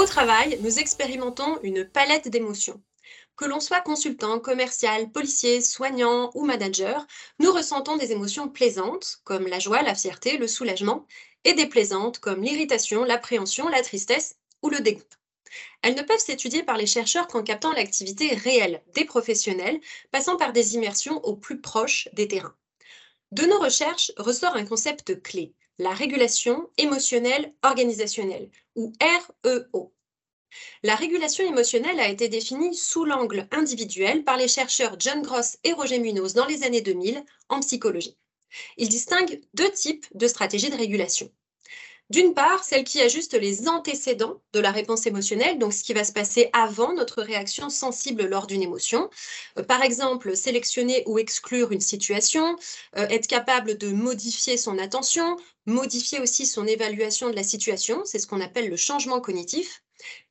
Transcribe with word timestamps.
Au 0.00 0.06
travail, 0.06 0.58
nous 0.62 0.78
expérimentons 0.78 1.60
une 1.62 1.84
palette 1.84 2.28
d'émotions. 2.28 2.80
Que 3.36 3.44
l'on 3.44 3.60
soit 3.60 3.82
consultant, 3.82 4.40
commercial, 4.40 5.12
policier, 5.12 5.60
soignant 5.60 6.30
ou 6.34 6.46
manager, 6.46 7.06
nous 7.38 7.52
ressentons 7.52 7.98
des 7.98 8.10
émotions 8.10 8.48
plaisantes 8.48 9.20
comme 9.24 9.46
la 9.46 9.58
joie, 9.58 9.82
la 9.82 9.94
fierté, 9.94 10.38
le 10.38 10.48
soulagement, 10.48 11.06
et 11.44 11.52
déplaisantes 11.52 12.18
comme 12.18 12.42
l'irritation, 12.42 13.04
l'appréhension, 13.04 13.68
la 13.68 13.82
tristesse 13.82 14.36
ou 14.62 14.70
le 14.70 14.80
dégoût. 14.80 15.02
Elles 15.82 15.96
ne 15.96 16.02
peuvent 16.02 16.18
s'étudier 16.18 16.62
par 16.62 16.78
les 16.78 16.86
chercheurs 16.86 17.26
qu'en 17.26 17.42
captant 17.42 17.74
l'activité 17.74 18.34
réelle 18.34 18.82
des 18.94 19.04
professionnels, 19.04 19.82
passant 20.12 20.38
par 20.38 20.54
des 20.54 20.76
immersions 20.76 21.22
au 21.26 21.36
plus 21.36 21.60
proche 21.60 22.08
des 22.14 22.26
terrains. 22.26 22.56
De 23.32 23.44
nos 23.44 23.58
recherches 23.58 24.12
ressort 24.16 24.56
un 24.56 24.64
concept 24.64 25.20
clé, 25.20 25.52
la 25.80 25.94
régulation 25.94 26.68
émotionnelle 26.76 27.54
organisationnelle, 27.62 28.50
ou 28.76 28.92
REO. 29.00 29.94
La 30.82 30.94
régulation 30.94 31.42
émotionnelle 31.42 31.98
a 32.00 32.08
été 32.10 32.28
définie 32.28 32.74
sous 32.74 33.06
l'angle 33.06 33.48
individuel 33.50 34.22
par 34.22 34.36
les 34.36 34.46
chercheurs 34.46 34.96
John 34.98 35.22
Gross 35.22 35.56
et 35.64 35.72
Roger 35.72 35.98
Munoz 35.98 36.34
dans 36.34 36.44
les 36.44 36.64
années 36.64 36.82
2000 36.82 37.24
en 37.48 37.60
psychologie. 37.60 38.18
Ils 38.76 38.90
distinguent 38.90 39.40
deux 39.54 39.70
types 39.70 40.06
de 40.14 40.28
stratégies 40.28 40.68
de 40.68 40.76
régulation. 40.76 41.32
D'une 42.10 42.34
part, 42.34 42.64
celle 42.64 42.82
qui 42.82 43.00
ajuste 43.00 43.34
les 43.34 43.68
antécédents 43.68 44.42
de 44.52 44.58
la 44.58 44.72
réponse 44.72 45.06
émotionnelle, 45.06 45.60
donc 45.60 45.72
ce 45.72 45.84
qui 45.84 45.92
va 45.92 46.02
se 46.02 46.12
passer 46.12 46.50
avant 46.52 46.92
notre 46.92 47.22
réaction 47.22 47.70
sensible 47.70 48.26
lors 48.26 48.48
d'une 48.48 48.62
émotion. 48.62 49.08
Euh, 49.58 49.62
par 49.62 49.82
exemple, 49.82 50.36
sélectionner 50.36 51.04
ou 51.06 51.20
exclure 51.20 51.70
une 51.70 51.80
situation, 51.80 52.56
euh, 52.98 53.06
être 53.08 53.28
capable 53.28 53.78
de 53.78 53.90
modifier 53.90 54.56
son 54.56 54.76
attention, 54.78 55.36
modifier 55.66 56.18
aussi 56.18 56.46
son 56.46 56.66
évaluation 56.66 57.30
de 57.30 57.36
la 57.36 57.44
situation, 57.44 58.02
c'est 58.04 58.18
ce 58.18 58.26
qu'on 58.26 58.40
appelle 58.40 58.68
le 58.68 58.76
changement 58.76 59.20
cognitif. 59.20 59.84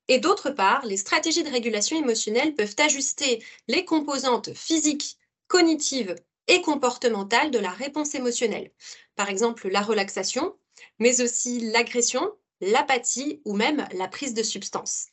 Et 0.09 0.19
d'autre 0.19 0.49
part, 0.49 0.85
les 0.85 0.97
stratégies 0.97 1.43
de 1.43 1.49
régulation 1.49 1.97
émotionnelle 1.97 2.55
peuvent 2.55 2.75
ajuster 2.79 3.41
les 3.69 3.85
composantes 3.85 4.53
physiques, 4.53 5.17
cognitives 5.47 6.15
et 6.47 6.61
comportementales 6.61 7.51
de 7.51 7.59
la 7.59 7.69
réponse 7.69 8.15
émotionnelle. 8.15 8.71
Par 9.15 9.29
exemple, 9.29 9.69
la 9.69 9.81
relaxation, 9.81 10.55
mais 10.99 11.21
aussi 11.21 11.59
l'agression, 11.71 12.31
l'apathie 12.61 13.41
ou 13.45 13.55
même 13.55 13.87
la 13.93 14.07
prise 14.07 14.33
de 14.33 14.43
substance. 14.43 15.07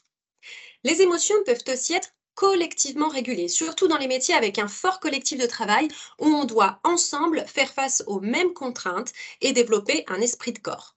Les 0.84 1.02
émotions 1.02 1.36
peuvent 1.44 1.64
aussi 1.68 1.94
être 1.94 2.10
collectivement 2.34 3.08
régulées, 3.08 3.48
surtout 3.48 3.88
dans 3.88 3.96
les 3.96 4.08
métiers 4.08 4.34
avec 4.34 4.58
un 4.58 4.68
fort 4.68 5.00
collectif 5.00 5.38
de 5.38 5.46
travail 5.46 5.88
où 6.20 6.26
on 6.26 6.44
doit 6.44 6.80
ensemble 6.84 7.44
faire 7.46 7.72
face 7.72 8.04
aux 8.06 8.20
mêmes 8.20 8.52
contraintes 8.52 9.12
et 9.40 9.52
développer 9.52 10.04
un 10.06 10.20
esprit 10.20 10.52
de 10.52 10.58
corps. 10.58 10.94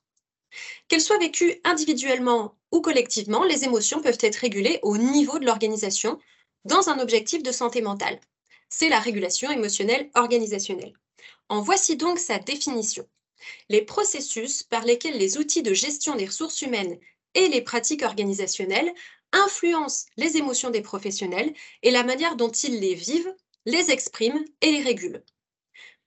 Qu'elles 0.88 1.02
soient 1.02 1.18
vécues 1.18 1.62
individuellement 1.64 2.56
ou 2.72 2.82
collectivement, 2.82 3.44
les 3.44 3.64
émotions 3.64 4.02
peuvent 4.02 4.18
être 4.22 4.36
régulées 4.36 4.80
au 4.84 4.98
niveau 4.98 5.40
de 5.40 5.46
l'organisation 5.46 6.20
dans 6.66 6.90
un 6.90 7.00
objectif 7.00 7.42
de 7.42 7.52
santé 7.52 7.82
mentale. 7.82 8.20
C'est 8.68 8.90
la 8.90 9.00
régulation 9.00 9.50
émotionnelle 9.50 10.10
organisationnelle. 10.16 10.94
En 11.48 11.62
voici 11.62 11.96
donc 11.96 12.20
sa 12.20 12.38
définition 12.38 13.08
les 13.70 13.82
processus 13.82 14.64
par 14.64 14.86
lesquels 14.86 15.18
les 15.18 15.38
outils 15.38 15.64
de 15.64 15.74
gestion 15.74 16.16
des 16.16 16.26
ressources 16.26 16.62
humaines 16.62 16.98
et 17.34 17.48
les 17.48 17.62
pratiques 17.62 18.04
organisationnelles 18.04 18.94
influencent 19.32 20.06
les 20.18 20.38
émotions 20.38 20.70
des 20.70 20.82
professionnels 20.82 21.54
et 21.84 21.92
la 21.92 22.04
manière 22.04 22.36
dont 22.36 22.52
ils 22.52 22.80
les 22.80 22.96
vivent, 22.96 23.34
les 23.66 23.92
expriment 23.92 24.44
et 24.62 24.72
les 24.72 24.82
régulent. 24.82 25.24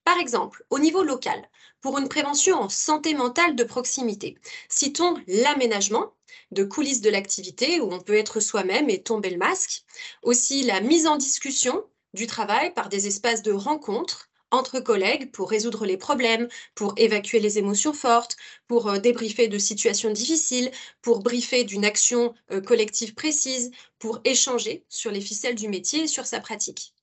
Par 0.03 0.17
exemple, 0.19 0.65
au 0.69 0.79
niveau 0.79 1.03
local, 1.03 1.49
pour 1.79 1.97
une 1.97 2.09
prévention 2.09 2.57
en 2.57 2.69
santé 2.69 3.13
mentale 3.13 3.55
de 3.55 3.63
proximité, 3.63 4.37
citons 4.67 5.15
l'aménagement 5.27 6.13
de 6.51 6.63
coulisses 6.63 7.01
de 7.01 7.09
l'activité 7.09 7.79
où 7.79 7.91
on 7.91 8.01
peut 8.01 8.17
être 8.17 8.39
soi-même 8.39 8.89
et 8.89 9.01
tomber 9.01 9.29
le 9.29 9.37
masque, 9.37 9.83
aussi 10.21 10.63
la 10.63 10.81
mise 10.81 11.07
en 11.07 11.15
discussion 11.15 11.85
du 12.13 12.27
travail 12.27 12.73
par 12.73 12.89
des 12.89 13.07
espaces 13.07 13.43
de 13.43 13.51
rencontre 13.51 14.29
entre 14.53 14.79
collègues 14.79 15.31
pour 15.31 15.49
résoudre 15.49 15.85
les 15.85 15.97
problèmes, 15.97 16.47
pour 16.75 16.93
évacuer 16.97 17.39
les 17.39 17.57
émotions 17.57 17.91
fortes, 17.91 18.37
pour 18.67 18.87
euh, 18.87 18.99
débriefer 18.99 19.47
de 19.47 19.57
situations 19.57 20.11
difficiles, 20.11 20.71
pour 21.01 21.19
briefer 21.19 21.63
d'une 21.63 21.83
action 21.83 22.33
euh, 22.51 22.61
collective 22.61 23.15
précise, 23.15 23.71
pour 23.99 24.21
échanger 24.23 24.85
sur 24.89 25.11
les 25.11 25.21
ficelles 25.21 25.55
du 25.55 25.67
métier 25.67 26.03
et 26.03 26.07
sur 26.07 26.25
sa 26.27 26.39
pratique. 26.39 26.93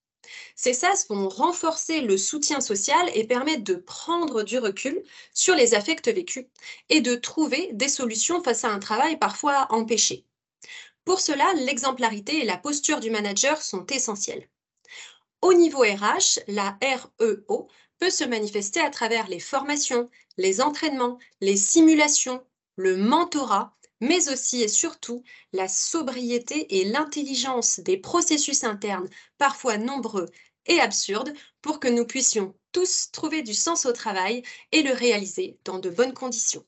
Ces 0.54 0.74
SAS 0.74 1.08
vont 1.08 1.28
renforcer 1.28 2.02
le 2.02 2.16
soutien 2.16 2.60
social 2.60 3.10
et 3.14 3.26
permettre 3.26 3.64
de 3.64 3.74
prendre 3.74 4.44
du 4.44 4.58
recul 4.58 5.02
sur 5.34 5.56
les 5.56 5.74
affects 5.74 6.06
vécus 6.06 6.46
et 6.88 7.00
de 7.00 7.16
trouver 7.16 7.70
des 7.72 7.88
solutions 7.88 8.42
face 8.42 8.64
à 8.64 8.70
un 8.70 8.78
travail 8.78 9.18
parfois 9.18 9.66
empêché. 9.70 10.24
Pour 11.04 11.18
cela, 11.20 11.52
l'exemplarité 11.54 12.42
et 12.42 12.44
la 12.44 12.58
posture 12.58 13.00
du 13.00 13.10
manager 13.10 13.60
sont 13.60 13.86
essentielles. 13.86 14.48
Au 15.42 15.54
niveau 15.54 15.80
RH, 15.80 16.40
la 16.48 16.78
REO 16.82 17.68
peut 17.98 18.10
se 18.10 18.24
manifester 18.24 18.80
à 18.80 18.90
travers 18.90 19.28
les 19.28 19.40
formations, 19.40 20.10
les 20.36 20.60
entraînements, 20.60 21.18
les 21.40 21.56
simulations, 21.56 22.42
le 22.76 22.96
mentorat, 22.96 23.74
mais 24.00 24.30
aussi 24.30 24.62
et 24.62 24.68
surtout 24.68 25.22
la 25.52 25.68
sobriété 25.68 26.80
et 26.80 26.84
l'intelligence 26.84 27.80
des 27.80 27.96
processus 27.96 28.64
internes, 28.64 29.08
parfois 29.38 29.78
nombreux 29.78 30.26
et 30.66 30.80
absurdes, 30.80 31.32
pour 31.62 31.80
que 31.80 31.88
nous 31.88 32.06
puissions 32.06 32.54
tous 32.72 33.10
trouver 33.10 33.42
du 33.42 33.54
sens 33.54 33.86
au 33.86 33.92
travail 33.92 34.42
et 34.72 34.82
le 34.82 34.92
réaliser 34.92 35.58
dans 35.64 35.78
de 35.78 35.90
bonnes 35.90 36.14
conditions. 36.14 36.64